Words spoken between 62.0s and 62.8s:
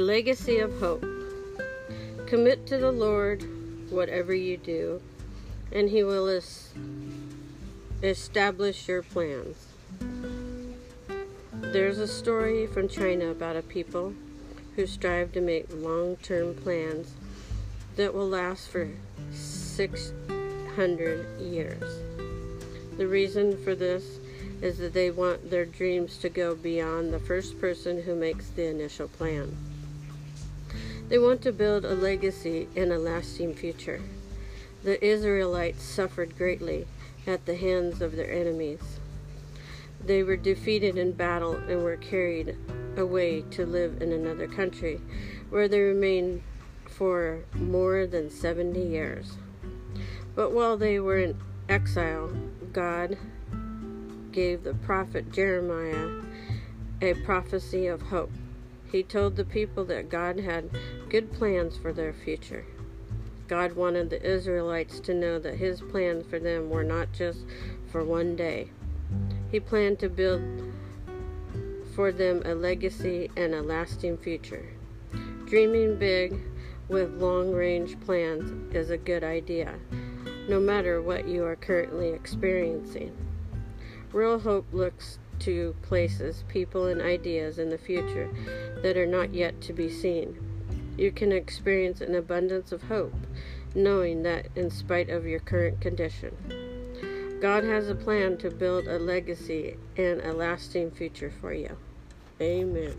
future.